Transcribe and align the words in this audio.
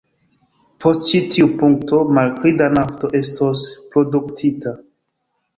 Post 0.85 1.03
ĉi 1.09 1.19
tiu 1.35 1.49
punkto, 1.59 1.99
malpli 2.19 2.53
da 2.63 2.71
nafto 2.79 3.13
estos 3.21 3.67
produktita. 3.93 4.75